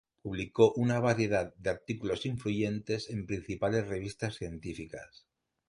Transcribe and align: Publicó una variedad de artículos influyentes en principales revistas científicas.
Publicó 0.23 0.73
una 0.77 0.99
variedad 0.99 1.53
de 1.57 1.69
artículos 1.69 2.25
influyentes 2.25 3.07
en 3.11 3.27
principales 3.27 3.87
revistas 3.87 4.33
científicas. 4.33 5.27